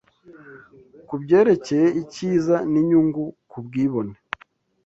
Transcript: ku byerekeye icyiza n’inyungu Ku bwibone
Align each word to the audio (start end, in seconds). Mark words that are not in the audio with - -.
ku 1.07 1.13
byerekeye 1.21 1.87
icyiza 2.01 2.55
n’inyungu 2.71 3.23
Ku 3.49 3.57
bwibone 3.65 4.15